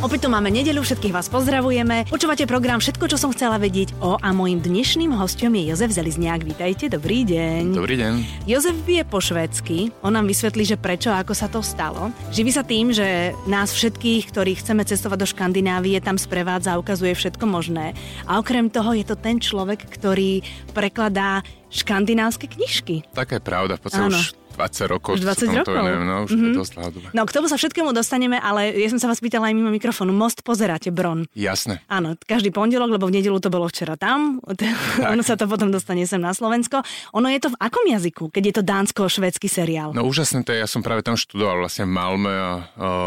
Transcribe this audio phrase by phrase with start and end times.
[0.00, 2.08] Opäť tu máme nedelu, všetkých vás pozdravujeme.
[2.08, 6.40] Počúvate program Všetko, čo som chcela vedieť o a mojim dnešným hostom je Jozef Zelizniak.
[6.40, 7.76] Vítajte, dobrý deň.
[7.76, 8.12] Dobrý deň.
[8.48, 12.08] Jozef vie po švédsky, on nám vysvetlí, že prečo a ako sa to stalo.
[12.32, 17.12] Živí sa tým, že nás všetkých, ktorí chceme cestovať do Škandinávie, tam sprevádza a ukazuje
[17.12, 17.92] všetko možné.
[18.24, 20.40] A okrem toho je to ten človek, ktorý
[20.72, 23.04] prekladá škandinávske knižky.
[23.12, 25.10] Taká je pravda, v podstate už 20 rokov.
[25.16, 25.74] Už 20 som rokov.
[25.76, 26.48] To, neviem, no, už mm-hmm.
[26.50, 27.08] je dosť dlhá doba.
[27.12, 30.16] No k tomu sa všetkému dostaneme, ale ja som sa vás pýtala aj mimo mikrofónu.
[30.16, 31.28] Most pozeráte, Bron.
[31.36, 31.84] Jasné.
[31.92, 34.40] Áno, každý pondelok, lebo v nedelu to bolo včera tam.
[35.12, 36.80] ono sa to potom dostane sem na Slovensko.
[37.12, 39.92] Ono je to v akom jazyku, keď je to dánsko-švédsky seriál?
[39.92, 42.52] No úžasné to je, ja som práve tam študoval vlastne v Malme, a, a,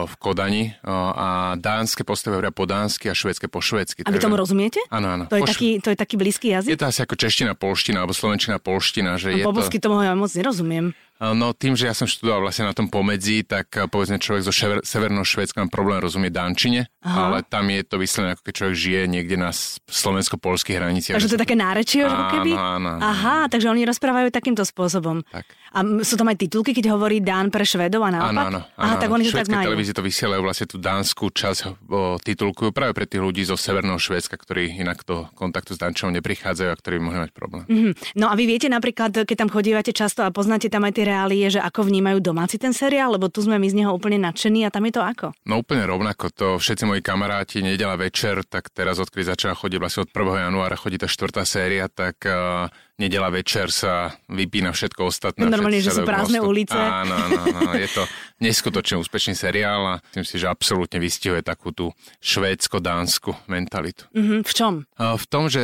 [0.05, 4.05] v Kodani a, a dánske postavy hovoria po dánsky a švédske po švédsky.
[4.05, 4.79] A vy tomu rozumiete?
[4.93, 5.23] Áno, áno.
[5.31, 6.77] To je, Po taký, to je taký blízky Je jazyk?
[6.77, 9.79] to asi ako čeština, polština alebo slovenčina, polština, že je No, po to...
[9.79, 10.93] tomu ja moc nerozumiem.
[11.19, 14.55] No tým, že ja som študoval vlastne na tom pomedzi, tak eh, povedzme človek zo
[14.55, 17.20] šever, severného Švédska má problém rozumieť dánčine, Aha.
[17.27, 19.51] ale tam je to vyslené, ako keď človek žije niekde na
[19.91, 21.20] slovensko-polských hraniciach.
[21.20, 22.51] Takže to je také nárečie ako keby?
[22.55, 23.01] áno, áno.
[23.03, 25.20] Aha, takže oni rozprávajú takýmto spôsobom.
[25.27, 25.43] Tak.
[25.73, 28.29] A sú tam aj titulky, keď hovorí Dán pre Švedov a naopak?
[28.29, 28.59] Áno, áno.
[28.73, 29.65] Aha, áno, tak oni to tak majú.
[29.70, 34.01] televízie to vysielajú vlastne tú dánsku časť o, titulkujú práve pre tých ľudí zo severného
[34.01, 37.63] Švédska, ktorí inak do kontaktu s Dančou neprichádzajú a ktorí by mohli mať problém.
[37.70, 38.17] Mhm.
[38.17, 41.45] No a vy viete napríklad, keď tam chodívate často a poznáte tam aj tie reálie,
[41.53, 44.73] že ako vnímajú domáci ten seriál, lebo tu sme my z neho úplne nadšení a
[44.73, 45.27] tam je to ako?
[45.45, 50.01] No úplne rovnako, to všetci moji kamaráti, nedela večer, tak teraz odkedy začala chodiť vlastne
[50.05, 50.49] od 1.
[50.49, 55.47] januára chodí tá štvrtá séria, tak uh, nedela večer sa vypína všetko ostatné.
[55.47, 56.51] No normálne, že sú prázdne mostu.
[56.51, 56.75] ulice.
[56.75, 58.03] Áno, áno, áno, je to
[58.40, 61.91] neskutočne úspešný seriál a myslím si, že absolútne vystihuje takú tú
[62.23, 64.07] švédsko-dánsku mentalitu.
[64.16, 64.47] Mhm.
[64.47, 64.73] V čom?
[64.95, 65.62] V tom, že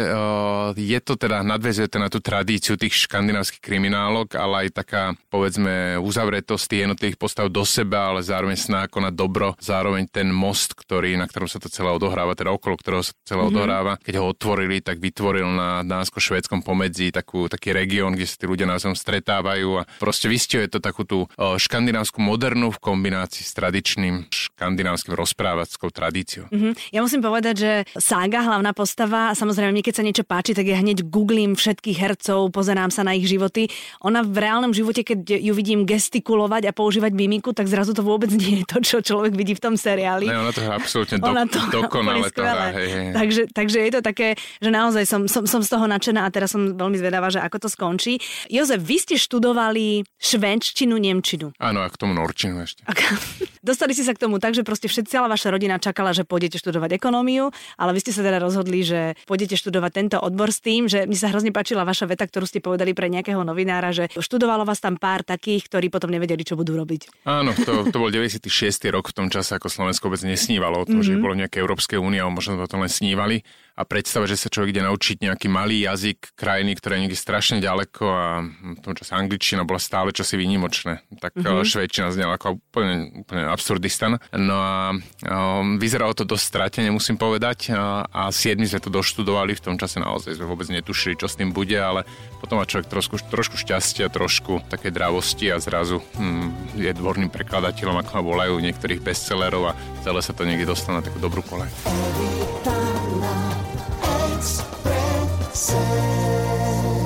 [0.76, 6.00] je to teda, nadvezuje to na tú tradíciu tých škandinávskych kriminálok, ale aj taká, povedzme,
[6.00, 11.16] uzavretosť tých jednotlivých postav do seba, ale zároveň sná konať dobro, zároveň ten most, ktorý,
[11.16, 13.56] na ktorom sa to celé odohráva, teda okolo ktorého sa to celé mm-hmm.
[13.56, 18.46] odohráva, keď ho otvorili, tak vytvoril na dánsko-švédskom pomedzi takú, taký región, kde sa tí
[18.50, 22.20] ľudia navzájom stretávajú a proste vystihuje to takú tú škandinávsku
[22.66, 26.50] modernu v kombinácii s tradičným škandinávskym rozprávackou tradíciou.
[26.50, 26.74] Mhm.
[26.90, 27.72] Ja musím povedať, že
[28.02, 32.50] Saga, hlavná postava, samozrejme, mne keď sa niečo páči, tak ja hneď googlím všetkých hercov,
[32.50, 33.70] pozerám sa na ich životy.
[34.02, 38.34] Ona v reálnom živote, keď ju vidím gestikulovať a používať mimiku, tak zrazu to vôbec
[38.34, 40.26] nie je to, čo človek vidí v tom seriáli.
[40.26, 42.74] Ne, ona to absolútne do, Ona to dokonale to hrá.
[42.74, 43.10] Hej, hej.
[43.14, 44.28] Takže, takže je to také,
[44.58, 47.68] že naozaj som, som, som z toho nadšená a teraz som veľmi zvedavá, že ako
[47.68, 48.18] to skončí.
[48.50, 51.52] Jozef, vy ste študovali švenčtinu, nemčinu.
[51.60, 52.88] Áno, a k tomu Norčinu ešte.
[52.88, 53.04] Ak,
[53.70, 56.56] dostali ste sa k tomu tak, že proste všetci, celá vaša rodina čakala, že pôjdete
[56.62, 60.88] študovať ekonómiu, ale vy ste sa teda rozhodli, že pôjdete študovať tento odbor s tým,
[60.88, 64.64] že mi sa hrozne páčila vaša veta, ktorú ste povedali pre nejakého novinára, že študovalo
[64.64, 67.26] vás tam pár takých, ktorí potom nevedeli, čo budú robiť.
[67.26, 68.48] Áno, to, to bol 96.
[68.94, 71.18] rok v tom čase, ako Slovensko vôbec nesnívalo o tom, mm-hmm.
[71.18, 73.42] že bolo nejaké Európskej únie a možno to len snívali.
[73.76, 77.60] A predstava, že sa človek ide naučiť nejaký malý jazyk krajiny, ktorá je niekde strašne
[77.60, 81.04] ďaleko a v tom čase angličtina bola stále čosi výnimočné.
[81.20, 81.68] Tak mm-hmm.
[81.68, 84.22] švedčina znela ako úplne, úplne absurdistan.
[84.36, 87.74] No a um, vyzeralo to dosť stratene, musím povedať.
[87.74, 91.56] A, siedmi sme to doštudovali, v tom čase naozaj sme vôbec netušili, čo s tým
[91.56, 92.04] bude, ale
[92.42, 98.02] potom má človek trošku, trošku šťastia, trošku také dravosti a zrazu hm, je dvorným prekladateľom,
[98.02, 101.70] ako ma volajú niektorých bestsellerov a celé sa to niekde dostane na takú dobrú kolej.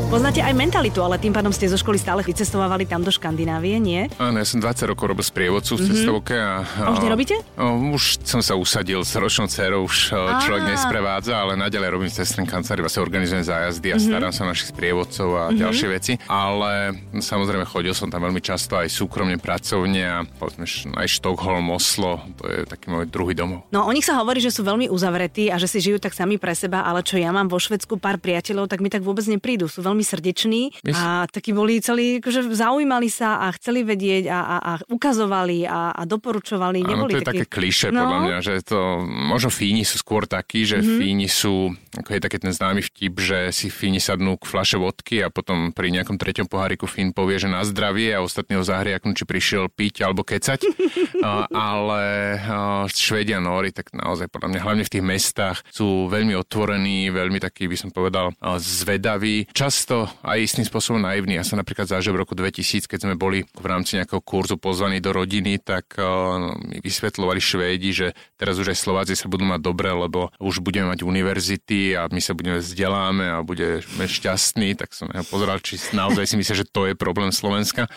[0.09, 4.09] Poznáte aj mentalitu, ale tým pádom ste zo školy stále vycestovávali tam do Škandinávie, nie?
[4.17, 6.65] Áno, ja som 20 rokov robil sprievodcu v cestovke a...
[6.65, 7.37] A už nerobíte?
[7.53, 10.17] O, už som sa usadil s ročnou dcerou, už Á.
[10.17, 10.41] Á.
[10.41, 14.73] človek nesprevádza, ale naďalej robím cestný kancelári, vlastne organizujem zájazdy a starám sa o našich
[14.73, 16.17] sprievodcov a ďalšie veci.
[16.25, 20.65] Ale samozrejme chodil som tam veľmi často aj súkromne, pracovne a povedzme
[20.97, 23.69] aj Štokholm, Oslo, to je taký môj druhý domov.
[23.69, 26.41] No o nich sa hovorí, že sú veľmi uzavretí a že si žijú tak sami
[26.41, 29.69] pre seba, ale čo ja mám vo Švedsku pár priateľov, tak mi tak vôbec neprídu.
[29.69, 34.39] Sú veľmi srdeční Mys- a takí boli celí, akože zaujímali sa a chceli vedieť a,
[34.39, 36.83] a, a ukazovali a, a doporučovali.
[36.83, 37.41] Áno, Neboli to je takí...
[37.43, 38.05] také kliše, No.
[38.05, 40.97] podľa mňa, že to, možno Fíni sú skôr takí, že mm-hmm.
[41.01, 45.25] Fíni sú, ako je taký ten známy vtip, že si Fíni sadnú k flaše vodky
[45.25, 49.17] a potom pri nejakom treťom poháriku Fín povie, že na zdravie a ostatní ho zahriaknú,
[49.17, 50.59] či prišiel piť alebo kecať.
[51.25, 52.03] a, ale
[52.37, 57.41] a, Švedia, Nóri, tak naozaj podľa mňa, hlavne v tých mestách, sú veľmi otvorení, veľmi
[57.41, 59.49] takí, by som povedal, a, zvedaví.
[59.49, 61.33] Často často aj istým spôsobom naivní.
[61.33, 65.01] Ja som napríklad zažil v roku 2000, keď sme boli v rámci nejakého kurzu pozvaní
[65.01, 68.07] do rodiny, tak uh, mi vysvetľovali Švédi, že
[68.37, 72.21] teraz už aj Slováci sa budú mať dobre, lebo už budeme mať univerzity a my
[72.21, 76.69] sa budeme vzdeláme a budeme šťastní, tak som ja pozeral, či naozaj si myslím, že
[76.69, 77.89] to je problém Slovenska.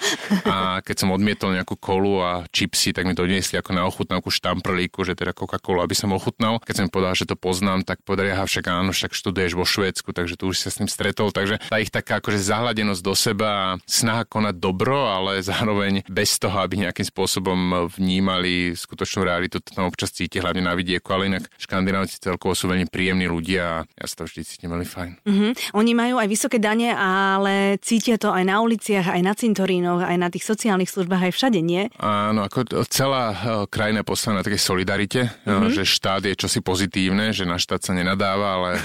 [0.48, 4.32] A keď som odmietol nejakú kolu a čipsy, tak mi to doniesli ako na ochutnávku
[4.32, 6.56] štamprlíku, že teda Coca-Cola, aby som ochutnal.
[6.64, 10.40] Keď som povedal, že to poznám, tak povedali, však áno, však študuješ vo Švédsku, takže
[10.40, 11.28] tu už sa s ním stretol.
[11.28, 16.38] Takže tá ich taká akože zahladenosť do seba a snaha konať dobro, ale zároveň bez
[16.38, 21.29] toho, aby nejakým spôsobom vnímali skutočnú realitu, to tam občas cíti, hlavne na vidieku, ale
[21.34, 25.12] inak škandinávci celkovo sú veľmi príjemní ľudia a ja sa to vždy cítim veľmi fajn.
[25.26, 25.52] Mm-hmm.
[25.75, 30.17] Oni majú aj vysoké dane, ale cítia to aj na uliciach, aj na cintorínoch, aj
[30.17, 31.90] na tých sociálnych službách, aj všade, nie?
[31.99, 33.37] Áno, ako celá e,
[33.67, 35.73] krajina postavená na takej solidarite, mm-hmm.
[35.75, 38.81] že štát je čosi pozitívne, že na štát sa nenadáva, ale e,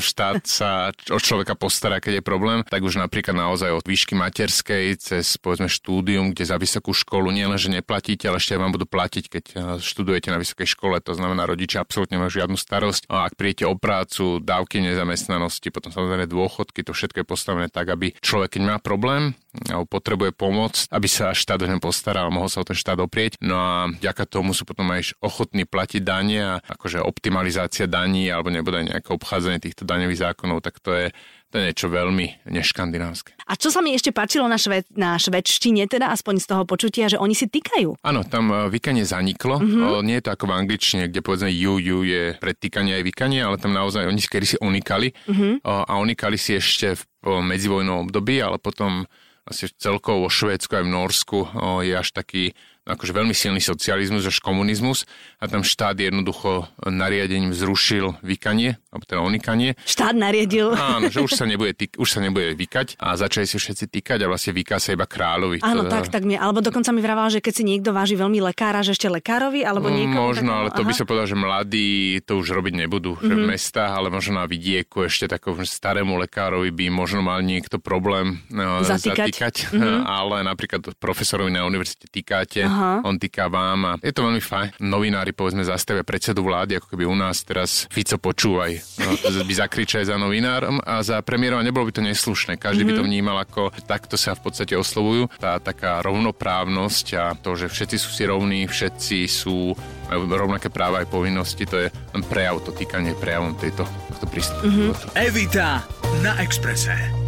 [0.00, 0.70] štát sa
[1.12, 5.68] o človeka postará, keď je problém, tak už napríklad naozaj od výšky materskej cez povedzme
[5.68, 9.44] štúdium, kde za vysokú školu nielen, že neplatíte, ale ešte vám budú platiť, keď
[9.76, 13.12] študujete na vysokej škole, to znamená rodičia absolútne majú žiadnu starosť.
[13.12, 17.92] A ak príjete o prácu, dávky nezamestnanosti, potom samozrejme dôchodky, to všetko je postavené tak,
[17.92, 19.36] aby človek, keď má problém,
[19.84, 23.36] potrebuje pomoc, aby sa štát o postaral, mohol sa o ten štát oprieť.
[23.44, 28.48] No a vďaka tomu sú potom aj ochotní platiť dane a akože optimalizácia daní alebo
[28.48, 31.06] nebude nejaké obchádzanie týchto daňových zákonov, tak to je
[31.52, 33.36] to je niečo veľmi neškandinávske.
[33.44, 37.12] A čo sa mi ešte páčilo na, šved, na švedštine, teda aspoň z toho počutia,
[37.12, 38.00] že oni si týkajú?
[38.00, 39.60] Áno, tam e, vykanie zaniklo.
[39.60, 39.84] Mm-hmm.
[39.84, 43.04] O, nie je to ako v angličtine, kde povedzme you, you je pred týkanie aj
[43.04, 45.12] vykanie, ale tam naozaj oni kedy si unikali.
[45.28, 45.52] Mm-hmm.
[45.60, 49.04] O, a unikali si ešte v o, medzivojnom období, ale potom
[49.42, 54.26] asi celkovo vo Švédsku aj v Norsku o, je až taký akože veľmi silný socializmus
[54.26, 55.06] až komunizmus
[55.38, 59.78] a tam štát jednoducho nariadením zrušil vykanie, alebo teda onikanie.
[59.86, 60.74] Štát nariadil.
[60.74, 64.26] Áno, že už sa nebude, týk, už sa nebude vykať a začali si všetci týkať
[64.26, 65.62] a vlastne vyká sa iba kráľovi.
[65.62, 68.82] Áno, tak, tak mi, alebo dokonca mi vraval, že keď si niekto váži veľmi lekára,
[68.82, 70.22] že ešte lekárovi, alebo mm, niekomu.
[70.34, 70.88] Možno, tak, ale to aha.
[70.90, 71.90] by sa povedal, že mladí
[72.26, 73.30] to už robiť nebudú, mm-hmm.
[73.30, 73.50] že v mhm.
[73.54, 78.82] mestách, ale možno na vidieku ešte takovému starému lekárovi by možno mal niekto problém no,
[78.82, 80.02] zatýkať, zatýkať mm-hmm.
[80.18, 83.04] ale napríklad profesorovi na univerzite týkáte Aha.
[83.04, 84.80] on týka vám a je to veľmi fajn.
[84.80, 88.72] Novinári povedzme zastavia predsedu vlády, ako keby u nás teraz Fico počúvaj.
[89.04, 89.12] No,
[89.44, 92.56] by zakričali za novinárom a za premiérom a nebolo by to neslušné.
[92.56, 92.96] Každý mm-hmm.
[92.96, 93.08] by to mhm.
[93.12, 95.28] vnímal ako takto sa v podstate oslovujú.
[95.36, 99.76] Tá taká rovnoprávnosť a to, že všetci sú si rovní, všetci sú
[100.12, 104.64] rovnaké práva aj povinnosti, to je len prejav, to týkanie prejavom tejto, tohto prístupu.
[104.68, 104.90] Mm-hmm.
[105.16, 105.84] Evita
[106.20, 107.21] na Exprese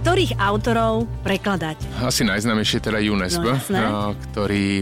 [0.00, 2.00] ktorých autorov prekladať?
[2.00, 4.80] Asi najznámejšie teda UNESCO, no, ktorý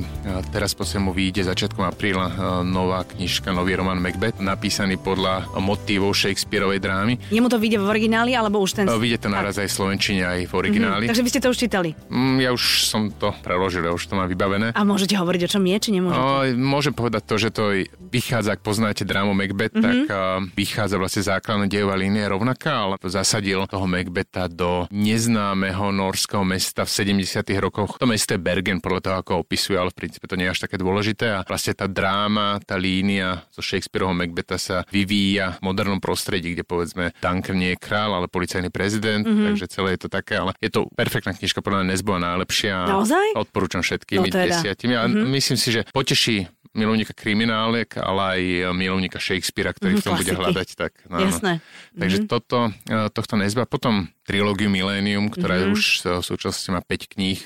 [0.55, 6.79] teraz po mu vyjde začiatkom apríla nová knižka, nový román Macbeth, napísaný podľa motívov Shakespeareovej
[6.79, 7.15] drámy.
[7.35, 8.85] Jemu to vyjde v origináli, alebo už ten...
[8.87, 11.05] Vyjde to naraz aj v Slovenčine, aj v origináli.
[11.06, 11.11] Mm-hmm.
[11.11, 11.91] Takže vy ste to už čítali?
[12.06, 14.70] Mm, ja už som to preložil, ja už to mám vybavené.
[14.70, 16.23] A môžete hovoriť, o čom je, či nemôžete?
[16.23, 17.65] O, môžem povedať to, že to
[18.06, 20.06] vychádza, ak poznáte drámu Macbeth, mm-hmm.
[20.06, 26.84] tak vychádza vlastne základná dejová línia rovnaká, ale zasadil toho Macbetha do neznámeho norského mesta
[26.84, 27.40] v 70.
[27.58, 27.96] rokoch.
[27.96, 30.60] To mesto je Bergen, podľa toho, ako opisuje, ale v princípe to nie je až
[30.69, 31.32] také dôležité.
[31.32, 36.69] A vlastne tá dráma, tá línia zo Shakespeareho Macbeta sa vyvíja v modernom prostredí, kde
[36.69, 39.46] povedzme Duncan nie je král, ale policajný prezident, mm-hmm.
[39.52, 42.75] takže celé je to také, ale je to perfektná knižka, podľa mňa nezbola najlepšia.
[42.87, 43.26] Naozaj?
[43.34, 44.60] Odporúčam všetkými no teda.
[44.60, 44.94] desiatimi.
[44.94, 45.28] A mm-hmm.
[45.32, 46.46] myslím si, že poteší
[46.76, 48.43] milovníka kriminálek, ale aj
[48.76, 50.31] milovníka Shakespearea, ktorý mm, v tom klasiky.
[50.31, 50.69] bude hľadať.
[50.76, 51.52] Tak, no, Jasné.
[51.96, 52.31] Takže mm-hmm.
[52.31, 53.64] toto, e, tohto nezba.
[53.64, 55.73] Potom trilógiu Millennium, ktorá mm-hmm.
[55.73, 55.83] už
[56.21, 57.41] v súčasnosti má 5 kníh,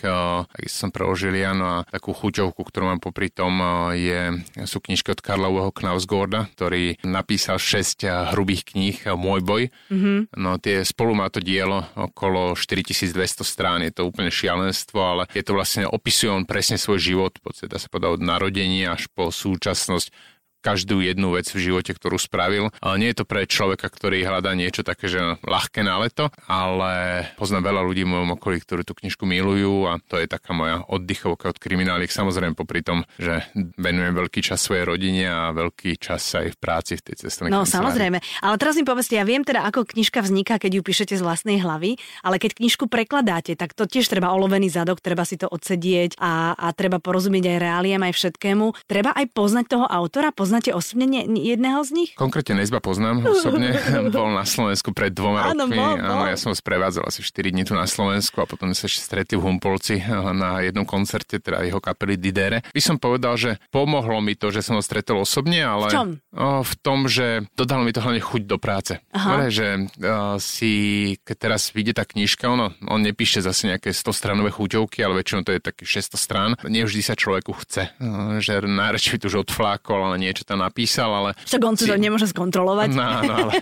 [0.51, 3.63] takisto som preložil no a takú chuťovku, ktorú mám popri tom,
[3.95, 9.63] je, sú knižky od Karlového Knausgorda, ktorý napísal 6 hrubých kníh Môj boj.
[9.95, 10.35] Mm-hmm.
[10.35, 15.47] No tie spolu má to dielo okolo 4200 strán, je to úplne šialenstvo, ale je
[15.47, 19.07] to vlastne, opisuje on presne svoj život, v podstate dá sa povedať od narodenia až
[19.15, 20.32] po súčasnosť
[20.63, 22.71] každú jednu vec v živote, ktorú spravil.
[22.97, 27.75] Nie je to pre človeka, ktorý hľadá niečo také, že ľahké na leto, ale poznám
[27.75, 31.51] veľa ľudí v mojom okolí, ktorí tú knižku milujú a to je taká moja oddychovka
[31.51, 32.07] od krimináliek.
[32.07, 33.43] Samozrejme popri tom, že
[33.75, 37.67] venujem veľký čas svojej rodine a veľký čas aj v práci v tej cestovnej No
[37.67, 37.75] kancelárii.
[37.83, 41.23] samozrejme, ale teraz mi povedzte, ja viem teda, ako knižka vzniká, keď ju píšete z
[41.25, 45.49] vlastnej hlavy, ale keď knižku prekladáte, tak to tiež treba olovený zadok, treba si to
[45.49, 48.87] odsedieť a, a treba porozumieť aj reáliem, aj všetkému.
[48.87, 52.11] Treba aj poznať toho autora, poznať poznáte osobne jedného z nich?
[52.13, 53.73] Konkrétne Nezba poznám osobne.
[54.13, 55.81] bol na Slovensku pred dvoma Áno, rokmi.
[55.81, 56.13] bol, bol.
[56.13, 59.01] Áno, ja som ho sprevádzal asi 4 dní tu na Slovensku a potom sa ešte
[59.01, 60.05] stretli v Humpolci
[60.37, 62.61] na jednom koncerte, teda jeho kapely Didere.
[62.69, 66.09] By som povedal, že pomohlo mi to, že som ho stretol osobne, ale v, čom?
[66.37, 69.01] O, v tom, že dodalo mi to hlavne chuť do práce.
[69.17, 69.49] Aha.
[69.49, 74.53] že uh, si, keď teraz vyjde tá knižka, ono, on nepíše zase nejaké 100 stranové
[74.53, 76.51] chuťovky, ale väčšinou to je taký 600 strán.
[76.61, 81.31] Nevždy sa človeku chce, uh, že najradšej to už odflákol, ale niečo tam napísal, ale...
[81.47, 82.89] Však on si to nemôže skontrolovať.
[82.95, 83.53] No, no ale,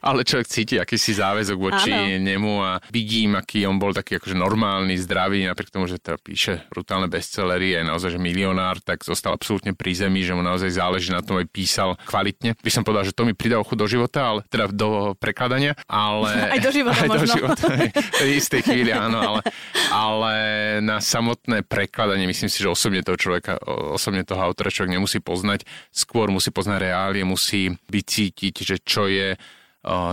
[0.00, 2.20] ale človek cíti akýsi záväzok voči Áno.
[2.20, 6.64] nemu a vidím, aký on bol taký akože normálny, zdravý, napriek tomu, že to píše
[6.72, 11.14] brutálne bestsellery, je naozaj že milionár, tak zostal absolútne pri zemi, že mu naozaj záleží
[11.14, 12.58] na tom, aby písal kvalitne.
[12.58, 16.30] By som povedal, že to mi pridalo chuť do života, ale teda do prekladania, ale...
[16.56, 17.26] Aj do života aj možno.
[17.26, 17.64] Do života,
[18.18, 19.40] v istej chvíli, áno, ale,
[19.94, 20.34] ale
[20.82, 23.60] na samotné prekladanie myslím si, že osobne toho človeka,
[23.94, 25.64] osobne toho autora človek nemusí poznať,
[26.30, 29.34] skôr musí poznať reálie, musí vycítiť, že čo je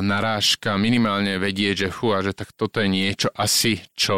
[0.01, 4.15] narážka, minimálne vedieť, že fú, a že tak toto je niečo asi, čo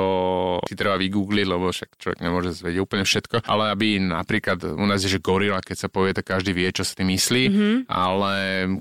[0.61, 5.01] si treba vygoogliť, lebo však človek nemôže zvedieť úplne všetko, ale aby napríklad u nás
[5.01, 7.75] je, že gorila, keď sa povie, tak každý vie, čo tým myslí, mm-hmm.
[7.89, 8.33] ale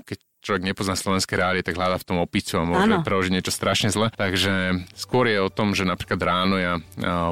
[0.05, 3.05] keď človek nepozná slovenské reálie, tak hľada v tom opicu a môže ano.
[3.05, 4.09] preložiť niečo strašne zle.
[4.17, 6.81] Takže skôr je o tom, že napríklad ráno ja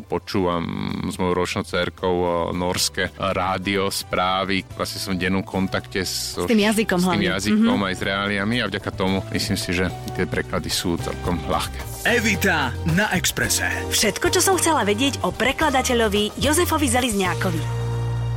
[0.05, 0.63] počúvam
[1.09, 6.61] s mojou ročnou cerkou norské rádio, správy, vlastne som v dennom kontakte s, s tým
[6.61, 7.87] jazykom, s tým jazykom mm-hmm.
[7.89, 11.79] aj s reáliami a vďaka tomu myslím si, že tie preklady sú celkom ľahké.
[12.05, 13.67] Evita na Exprese.
[13.89, 17.86] Všetko, čo som chcela vedieť o prekladateľovi Jozefovi Zalizňákovi.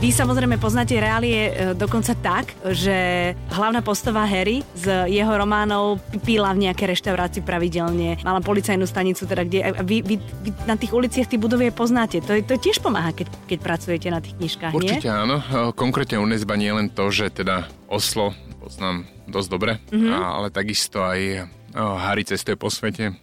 [0.00, 6.57] Vy samozrejme poznáte reálie e, dokonca tak, že hlavná postava Harry z jeho románov píla
[6.57, 8.16] v nejaké reštaurácii pravidelne.
[8.25, 12.25] Mala policajnú stanicu, teda kde vy, vy, vy na tých uliciach tí budovy poznáte.
[12.25, 15.21] To, to tiež pomáha, keď, keď pracujete na tých knižkách, Určite nie?
[15.21, 15.37] áno.
[15.37, 20.16] E, konkrétne u Nezba nie len to, že teda Oslo poznám dosť dobre, mm-hmm.
[20.16, 21.40] ale takisto aj e,
[21.76, 23.21] Harry cestuje po svete,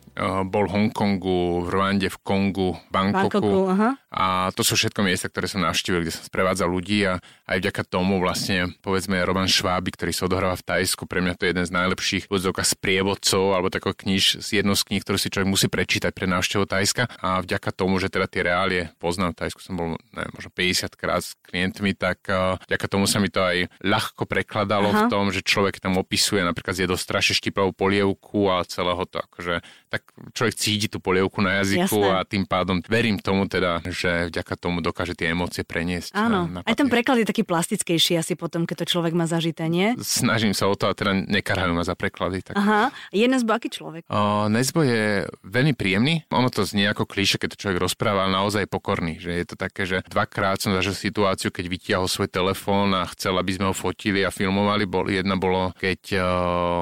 [0.50, 3.38] bol v Hongkongu, v Rwande, v Kongu, Bangkoku.
[3.38, 3.89] Bangkoku aha.
[4.09, 7.81] A to sú všetko miesta, ktoré som navštívil, kde som sprevádzal ľudí a aj vďaka
[7.86, 11.65] tomu vlastne, povedzme, Roman Šváby, ktorý sa odohráva v Tajsku, pre mňa to je jeden
[11.69, 15.67] z najlepších úvodzovka sprievodcov alebo takého kniž, z jednou z kníh, ktorú si človek musí
[15.69, 17.13] prečítať pre návštevu Tajska.
[17.21, 20.97] A vďaka tomu, že teda tie reálie poznám v Tajsku, som bol neviem, možno 50
[20.97, 25.00] krát s klientmi, tak uh, vďaka tomu sa mi to aj ľahko prekladalo Aha.
[25.05, 29.62] v tom, že človek tam opisuje napríklad zjedol strašne štipavú polievku a celého to akože
[29.88, 32.17] tak človek cíti tú polievku na jazyku Jasné.
[32.17, 36.17] a tým pádom verím tomu teda, že vďaka tomu dokáže tie emócie preniesť.
[36.17, 39.29] Áno, na, na aj ten preklad je taký plastickejší asi potom, keď to človek má
[39.29, 39.93] zažité, nie?
[40.01, 42.41] Snažím sa o to a teda nekarhajú ma za preklady.
[42.41, 42.55] Tak...
[42.57, 44.09] Aha, je Nesbo aký človek?
[44.09, 48.37] O, Nesbo je veľmi príjemný, ono to znie ako klíše, keď to človek rozpráva, ale
[48.37, 52.97] naozaj pokorný, že je to také, že dvakrát som zažil situáciu, keď vytiahol svoj telefón
[52.97, 54.89] a chcel, aby sme ho fotili a filmovali.
[54.89, 56.21] Bol, jedna bolo, keď uh,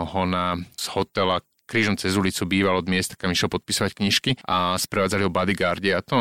[0.07, 4.77] ho na z hotela krížom cez ulicu býval od miesta, kam išiel podpisovať knižky a
[4.77, 6.15] sprevádzali ho bodyguardi a to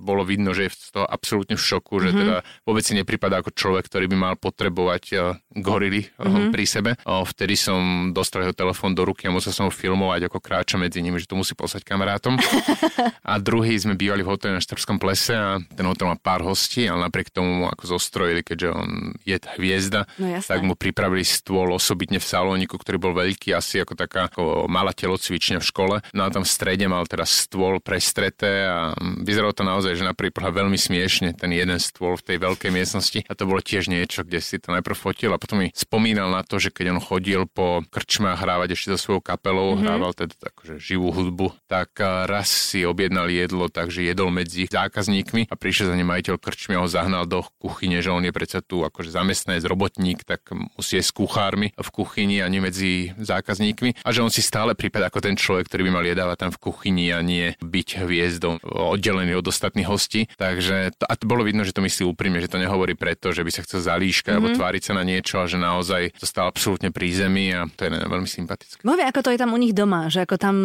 [0.00, 2.04] bolo vidno, že je z toho absolútne v šoku, mm-hmm.
[2.04, 2.18] že mhm.
[2.18, 6.50] teda vôbec si nepripadá ako človek, ktorý by mal potrebovať uh, gorily mm-hmm.
[6.52, 6.90] pri sebe.
[7.04, 10.76] Uh, vtedy som dostal jeho telefón do ruky a musel som ho filmovať, ako kráča
[10.80, 12.36] medzi nimi, že to musí poslať kamarátom.
[13.30, 16.88] a druhý sme bývali v hoteli na Štrbskom plese a ten hotel má pár hostí,
[16.88, 18.90] ale napriek tomu ako zostrojili, keďže on
[19.22, 23.94] je hviezda, no, tak mu pripravili stôl osobitne v salóniku, ktorý bol veľký, asi ako
[23.94, 25.96] taká ako malá telocvičňa v škole.
[26.12, 30.52] No a tam v strede mal teraz stôl prestreté a vyzeralo to naozaj, že napríklad
[30.52, 33.20] veľmi smiešne ten jeden stôl v tej veľkej miestnosti.
[33.26, 36.44] A to bolo tiež niečo, kde si to najprv fotil a potom mi spomínal na
[36.44, 39.86] to, že keď on chodil po krčmách hrávať ešte so svojou kapelou, mm-hmm.
[39.88, 41.96] hrával teda akože živú hudbu, tak
[42.28, 46.84] raz si objednal jedlo, takže jedol medzi zákazníkmi a prišiel za ním majiteľ krčmy a
[46.84, 50.44] ho zahnal do kuchyne, že on je predsa tu akože zamestnanec, robotník, tak
[50.76, 54.75] musí jesť s kuchármi v kuchyni a nie medzi zákazníkmi a že on si stále
[54.76, 58.60] prípad ako ten človek, ktorý by mal jedávať tam v kuchyni a nie byť hviezdom
[58.62, 60.28] oddelený od ostatných hostí.
[60.36, 63.42] Takže to, a to bolo vidno, že to myslí úprimne, že to nehovorí preto, že
[63.42, 64.46] by sa chcel zalíškať mm-hmm.
[64.46, 67.90] alebo tváriť sa na niečo a že naozaj zostal absolútne pri zemi a to je
[67.90, 68.84] veľmi sympatické.
[68.84, 70.56] Mluví, ako to je tam u nich doma, že ako tam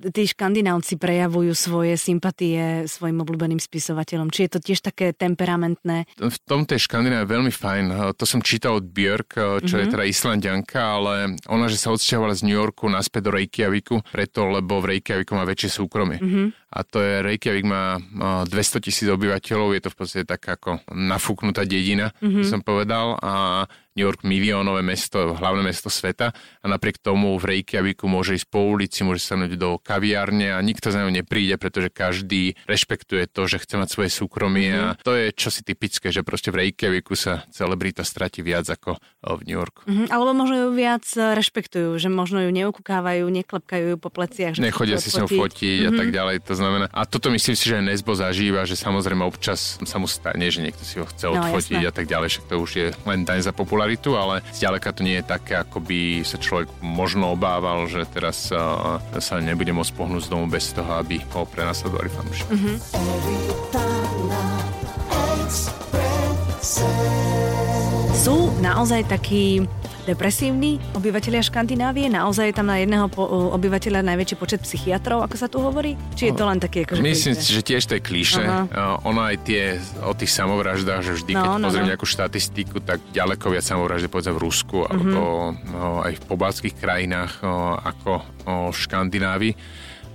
[0.00, 4.32] tí škandinávci prejavujú svoje sympatie svojim obľúbeným spisovateľom.
[4.32, 6.08] Či je to tiež také temperamentné?
[6.16, 8.16] V tom tej Škandináve veľmi fajn.
[8.16, 9.80] To som čítal od Björk, čo mm-hmm.
[9.80, 9.92] je mhm.
[9.92, 11.14] teda Islandianka, ale
[11.46, 15.42] ona, že sa odsťahovala z New Yorku naspäť do Reykjaviku, preto lebo v Reykjaviku má
[15.42, 16.22] väčšie súkromie.
[16.22, 16.46] Mm-hmm.
[16.70, 17.98] a to je Reykjavik má
[18.46, 22.46] 200 tisíc obyvateľov, je to v podstate tak ako nafúknutá dedina, mm-hmm.
[22.46, 23.66] som povedal a
[24.00, 28.64] New York miliónové mesto, hlavné mesto sveta a napriek tomu v Reykjaviku môže ísť po
[28.64, 33.60] ulici, môže sa do kaviárne a nikto za ňou nepríde, pretože každý rešpektuje to, že
[33.60, 34.88] chce mať svoje súkromie mm-hmm.
[34.88, 39.40] a to je čosi typické, že proste v Reykjaviku sa celebrita stratí viac ako v
[39.44, 39.84] New Yorku.
[39.84, 44.56] Mm-hmm, alebo možno ju viac e, rešpektujú, že možno ju neukúkávajú, neklepkajú ju po pleciach.
[44.56, 45.88] Že Nechodia si s ňou fotiť mm-hmm.
[45.88, 46.14] a tak mhm.
[46.16, 46.36] ďalej.
[46.48, 50.48] To znamená, a toto myslím si, že Nesbo zažíva, že samozrejme občas sa mu stane,
[50.48, 52.86] že niekto si ho chce no, odfotiť no, a tak ďalej, však to už je
[53.04, 56.68] len daň za populárne popularitu, ale zďaleka to nie je také, ako by sa človek
[56.78, 61.42] možno obával, že teraz uh, sa nebude môcť pohnúť z domu bez toho, aby ho
[61.46, 62.50] prenasledovali fanúšiky.
[62.54, 62.76] Mm-hmm.
[68.14, 69.66] Sú naozaj takí
[70.04, 72.08] depresívni obyvateľia Škandinávie?
[72.08, 73.26] Naozaj je tam na jedného po,
[73.56, 75.98] obyvateľa najväčší počet psychiatrov, ako sa tu hovorí?
[76.16, 78.42] Či je to len také ako Myslím si, že tiež to je klíše.
[78.42, 81.90] Uh, ono aj tie o tých samovraždách, že vždy, keď no, no, pozriem no.
[81.92, 85.72] nejakú štatistiku, tak ďaleko viac samovraždy povedzme v Rusku alebo uh-huh.
[85.72, 89.54] no, aj v pobalských krajinách uh, ako uh, v Škandinávii.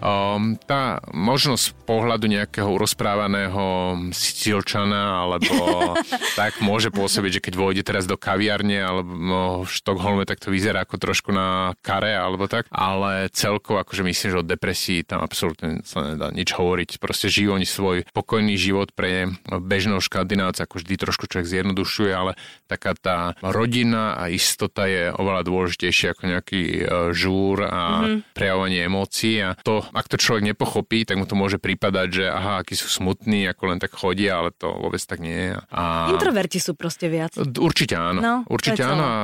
[0.03, 5.53] Um, tá možnosť pohľadu nejakého rozprávaného silčana alebo
[6.39, 10.51] tak môže pôsobiť, že keď vôjde teraz do kaviarne alebo no, v Štokholme, tak to
[10.51, 15.23] vyzerá ako trošku na kare alebo tak, ale celkovo akože myslím, že o depresii tam
[15.23, 16.99] absolútne sa nedá nič hovoriť.
[16.99, 22.35] Proste žijú oni svoj pokojný život pre bežného škandinávca, ako vždy trošku človek zjednodušuje, ale
[22.67, 26.83] taká tá rodina a istota je oveľa dôležitejšia ako nejaký e,
[27.13, 28.19] žúr a mm-hmm.
[28.33, 32.63] prejavovanie emócií a to ak to človek nepochopí, tak mu to môže prípadať, že aha,
[32.65, 35.53] akí sú smutní, ako len tak chodia, ale to vôbec tak nie je.
[35.69, 36.09] A...
[36.09, 37.35] Introverti sú proste viac.
[37.37, 38.19] Určite áno.
[38.23, 39.17] No, určite áno a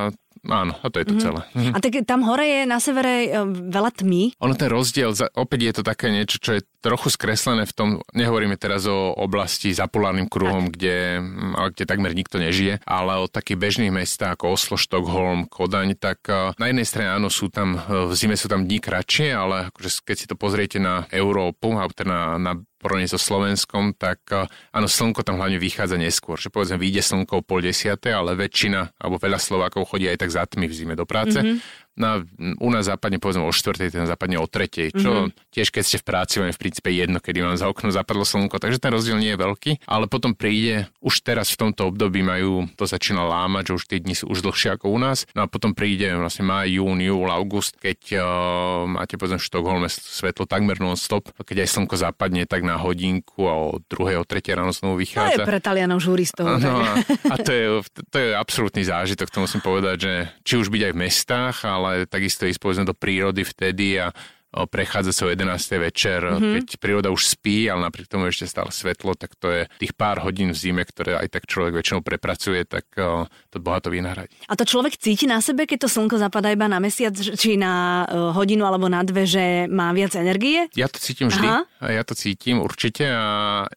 [0.48, 1.24] Áno, a to je to mm-hmm.
[1.24, 1.40] celé.
[1.54, 1.74] Mm-hmm.
[1.74, 4.36] A tak tam hore je na severe e, veľa tmy.
[4.42, 8.58] Ono ten rozdiel, opäť je to také niečo, čo je trochu skreslené v tom, nehovoríme
[8.58, 10.74] teraz o oblasti za polárnym kruhom, tak.
[10.74, 10.96] kde,
[11.78, 16.56] kde takmer nikto nežije, ale o takých bežných mestách ako Oslo, Štokholm, Kodaň, tak e,
[16.58, 20.02] na jednej strane áno, sú tam, e, v zime sú tam dní kratšie, ale akože
[20.02, 24.26] keď si to pozriete na Európu, alebo teda na, na porovnaní so Slovenskom, tak
[24.74, 26.34] áno, slnko tam hlavne vychádza neskôr.
[26.34, 30.34] Že povedzme, vyjde slnko o pol desiate, ale väčšina, alebo veľa Slovákov chodí aj tak
[30.34, 31.38] za tmy v zime do práce.
[31.38, 32.24] Mm-hmm na,
[32.56, 33.92] u nás západne povedzme o 4.
[33.92, 34.96] ten západne o 3.
[34.96, 35.52] Čo mm-hmm.
[35.52, 38.24] tiež keď ste v práci, vám je v princípe jedno, kedy vám za okno zapadlo
[38.24, 42.24] slnko, takže ten rozdiel nie je veľký, ale potom príde, už teraz v tomto období
[42.24, 45.44] majú, to začína lámať, že už tie dni sú už dlhšie ako u nás, no
[45.44, 48.24] a potom príde vlastne maj, jún, júl, august, keď uh,
[48.88, 53.54] máte povedzme v Štokholme svetlo takmer non-stop, keď aj slnko zapadne tak na hodinku a
[53.54, 54.16] o 2.
[54.16, 54.40] o 3.
[54.56, 55.44] ráno znovu vychádza.
[55.44, 56.48] To je pre Talianov žuristov.
[56.56, 56.96] No, a,
[57.28, 57.66] a to, je,
[58.08, 60.12] to je absolútny zážitok, to musím povedať, že
[60.46, 64.10] či už byť aj v mestách, ale ale takisto ísť povedzme do prírody vtedy a
[64.52, 65.48] prechádza sa o 11.
[65.80, 66.52] večer, mm-hmm.
[66.60, 70.20] keď príroda už spí, ale napriek tomu ešte stále svetlo, tak to je tých pár
[70.20, 74.36] hodín v zime, ktoré aj tak človek väčšinou prepracuje, tak to bohato vynahradí.
[74.48, 78.04] A to človek cíti na sebe, keď to slnko zapadá iba na mesiac, či na
[78.36, 80.68] hodinu alebo na dve, že má viac energie?
[80.76, 81.48] Ja to cítim vždy.
[81.48, 81.60] Aha.
[81.88, 83.26] Ja to cítim určite a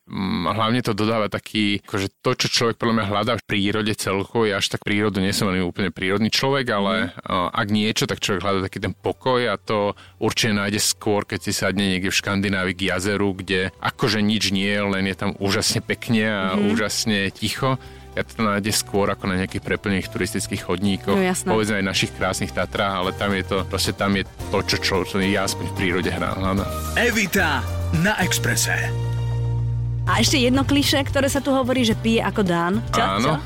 [0.05, 4.45] mm, hlavne to dodáva taký, akože to, čo človek podľa mňa hľadá v prírode celkovo,
[4.45, 7.49] ja až tak prírodu nie som úplne prírodný človek, ale mm.
[7.49, 11.53] ak niečo, tak človek hľadá taký ten pokoj a to určite nájde skôr, keď si
[11.53, 15.85] sadne niekde v Škandinávii k jazeru, kde akože nič nie je, len je tam úžasne
[15.85, 16.73] pekne a mm-hmm.
[16.73, 17.77] úžasne ticho.
[18.17, 21.19] Ja to nájde skôr ako na nejakých preplnených turistických chodníkoch.
[21.19, 24.77] No, Povedzme aj našich krásnych Tatrách, ale tam je to, proste tam je to, čo,
[24.81, 26.63] čo, čo ja aspoň v prírode hrám.
[26.95, 27.59] Evita
[27.99, 29.14] na Exprese.
[30.05, 32.77] A ešte jedno kliše, ktoré sa tu hovorí, že pije ako Dán.
[32.93, 33.01] Čo?
[33.01, 33.41] Áno.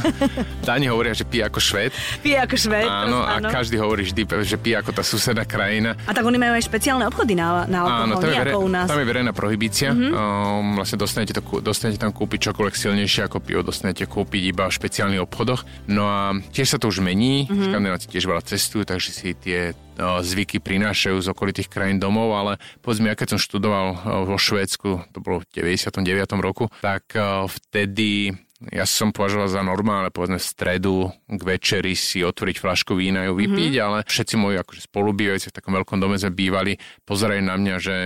[0.68, 1.96] Dáni hovoria, že pije ako Švéd.
[2.20, 2.84] Pije ako Švéd.
[2.84, 5.96] Áno, áno, a každý hovorí vždy, že pije ako tá susedná krajina.
[6.04, 8.60] A tak oni majú aj špeciálne obchody na, na alkohol, áno, tam je, vere, ako
[8.60, 8.86] u nás.
[8.92, 9.90] tam je verejná prohibícia.
[9.96, 10.12] Mm-hmm.
[10.12, 14.76] Um, vlastne dostanete, to, dostanete tam kúpiť čokoľvek silnejšie ako pivo, dostanete kúpiť iba v
[14.76, 15.64] špeciálnych obchodoch.
[15.88, 17.72] No a tiež sa to už mení, mm-hmm.
[17.72, 22.52] Škandináci tiež veľa cestujú, takže si tie zvyky prinášajú z okolitých krajín domov, ale
[22.82, 23.86] povedzme, ja keď som študoval
[24.26, 26.04] vo Švédsku, to bolo v 99.
[26.38, 27.14] roku, tak
[27.48, 28.34] vtedy
[28.72, 30.94] ja som považoval za normálne, povedzme v stredu
[31.28, 33.86] k večeri si otvoriť flašku vína ju vypiť, mm-hmm.
[33.86, 37.96] ale všetci moji akože spolubývajúci v takom veľkom dome sme bývali, pozerajú na mňa, že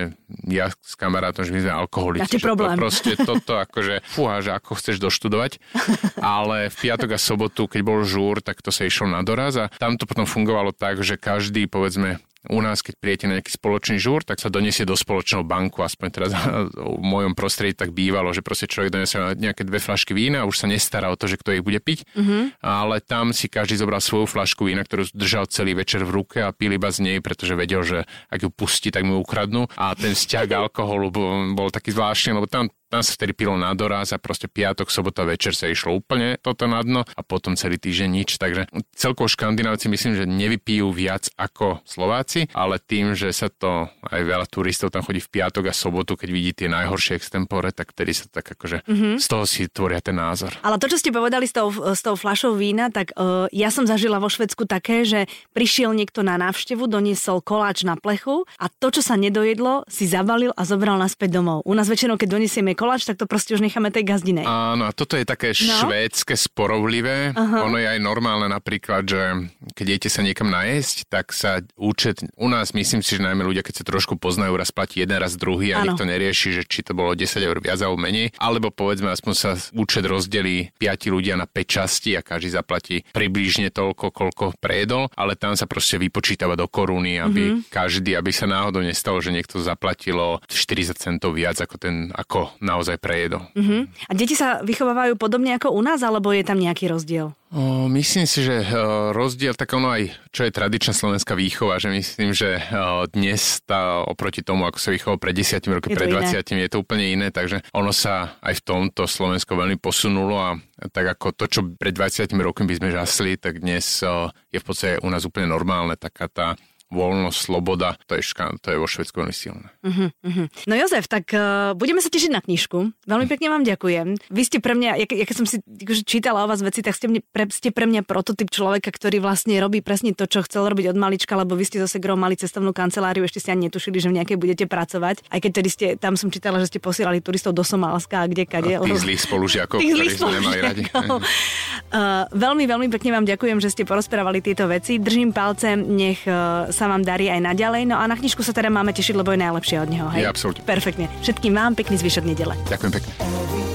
[0.49, 2.25] ja s kamarátom, že my sme alkoholici.
[2.25, 2.75] Máte problém.
[2.75, 5.61] To proste toto akože, fúha, že ako chceš doštudovať.
[6.39, 9.71] ale v piatok a sobotu, keď bol žúr, tak to sa išlo na doraz a
[9.79, 13.97] tam to potom fungovalo tak, že každý, povedzme, u nás, keď prijete na nejaký spoločný
[14.01, 16.31] žúr, tak sa donesie do spoločného banku, aspoň teraz
[16.99, 20.65] v mojom prostredí tak bývalo, že proste človek donesie nejaké dve flašky vína a už
[20.65, 22.65] sa nestará o to, že kto ich bude piť, mm-hmm.
[22.65, 26.51] ale tam si každý zobral svoju flašku vína, ktorú držal celý večer v ruke a
[26.51, 29.69] pil iba z nej, pretože vedel, že ak ju pustí, tak mu ukradnú.
[29.77, 33.71] A ten vzťah alkoholu bol, bol taký zvláštny, lebo tam tam sa vtedy pilo na
[33.77, 37.77] doraz a proste piatok, sobota večer sa išlo úplne toto na dno a potom celý
[37.77, 38.41] týždeň nič.
[38.41, 44.23] Takže celkovo škandinávci myslím, že nevypijú viac ako Slováci, ale tým, že sa to aj
[44.25, 48.17] veľa turistov tam chodí v piatok a sobotu, keď vidí tie najhoršie extempore, tak vtedy
[48.17, 49.15] sa tak akože mm-hmm.
[49.21, 50.57] z toho si tvoria ten názor.
[50.65, 53.85] Ale to, čo ste povedali s tou, s tou flašou vína, tak uh, ja som
[53.85, 58.89] zažila vo Švedsku také, že prišiel niekto na návštevu, doniesol koláč na plechu a to,
[58.89, 61.67] čo sa nedojedlo, si zabalil a zobral naspäť domov.
[61.69, 64.47] U nás väčšinou, keď donesieme koláč, tak to proste už necháme tej gazdinej.
[64.47, 65.75] Áno, a toto je také no?
[65.83, 67.35] švédske sporovlivé.
[67.35, 67.67] Uh-huh.
[67.67, 72.47] Ono je aj normálne napríklad, že keď idete sa niekam najesť, tak sa účet, u
[72.47, 75.75] nás myslím si, že najmä ľudia, keď sa trošku poznajú, raz platí jeden, raz druhý
[75.75, 78.31] a nikto nerieši, že či to bolo 10 eur viac alebo menej.
[78.39, 83.75] Alebo povedzme, aspoň sa účet rozdelí 5 ľudia na 5 časti a každý zaplatí približne
[83.75, 87.67] toľko, koľko prejedol, ale tam sa proste vypočítava do koruny, aby uh-huh.
[87.73, 93.01] každý, aby sa náhodou nestalo, že niekto zaplatilo 40 centov viac ako ten, ako naozaj
[93.01, 93.49] prejedol.
[93.57, 93.89] Uh-huh.
[94.05, 97.33] A deti sa vychovávajú podobne ako u nás, alebo je tam nejaký rozdiel?
[97.49, 101.89] O, myslím si, že o, rozdiel, tak ono aj, čo je tradičná slovenská výchova, že
[101.89, 106.45] myslím, že o, dnes tá, oproti tomu, ako sa vychoval pred 10 rokmi, pred 20
[106.45, 110.61] je to úplne iné, takže ono sa aj v tomto Slovensko veľmi posunulo a
[110.93, 114.67] tak ako to, čo pred 20 rokmi by sme žasli, tak dnes o, je v
[114.69, 116.47] podstate u nás úplne normálne, taká tá
[116.89, 119.69] voľnosť, sloboda, to je, ška, to je vo Švedsku veľmi silné.
[119.85, 120.47] Uh-huh, uh-huh.
[120.65, 123.05] No Jozef, tak uh, budeme sa tešiť na knižku.
[123.05, 124.17] Veľmi pekne vám ďakujem.
[124.33, 127.13] Vy ste pre mňa, ja, keď som si akože čítala o vás veci, tak ste,
[127.13, 130.93] mne, pre, ste pre mňa prototyp človeka, ktorý vlastne robí presne to, čo chcel robiť
[130.93, 134.09] od malička, lebo vy ste zase gro mali cestovnú kanceláriu, ešte ste ani netušili, že
[134.09, 135.29] v nejakej budete pracovať.
[135.29, 138.49] Aj keď tedy ste, tam som čítala, že ste posielali turistov do Somálska a kde
[138.49, 138.81] kade.
[138.81, 140.83] A tých zlých spolužiakov, ktorých sme nemali radi.
[140.89, 144.97] uh, veľmi, veľmi pekne vám ďakujem, že ste porozprávali tieto veci.
[144.97, 147.91] Držím palcem, nech uh, sa vám darí aj naďalej.
[147.91, 150.07] No a na knižku sa teda máme tešiť, lebo je najlepšie od neho.
[150.15, 150.23] Hej?
[150.23, 150.63] Je absolútne.
[150.63, 151.11] Perfektne.
[151.27, 152.55] Všetkým vám pekný zvyšok nedele.
[152.71, 153.68] Ďakujem pekne.